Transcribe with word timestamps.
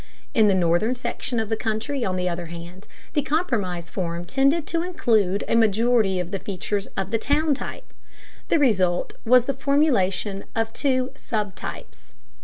In 0.33 0.47
the 0.47 0.55
northern 0.55 0.95
section 0.95 1.39
of 1.39 1.49
the 1.49 1.55
country, 1.55 2.03
on 2.03 2.15
the 2.15 2.27
other 2.27 2.47
hand, 2.47 2.87
the 3.13 3.21
compromise 3.21 3.87
form 3.87 4.25
tended 4.25 4.65
to 4.65 4.81
include 4.81 5.43
a 5.47 5.53
majority 5.55 6.19
of 6.19 6.31
the 6.31 6.39
features 6.39 6.87
of 6.97 7.11
the 7.11 7.19
town 7.19 7.53
type. 7.53 7.93
The 8.47 8.57
result 8.57 9.13
was 9.25 9.45
the 9.45 9.53
formulation 9.53 10.45
of 10.55 10.73
two 10.73 11.11
sub 11.17 11.53
types. 11.53 12.15